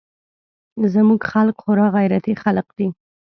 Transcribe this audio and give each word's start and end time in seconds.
زموږ 0.93 1.21
خلق 1.31 1.55
خورا 1.63 1.87
غيرتي 1.95 2.33
خلق 2.43 2.67
دي. 2.77 2.87